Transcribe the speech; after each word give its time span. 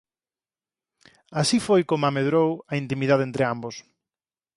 Así 1.41 1.57
foi 1.67 1.81
coma 1.89 2.13
medrou 2.17 2.49
a 2.71 2.73
intimidade 2.81 3.23
entre 3.29 3.43
ambos. 3.53 3.75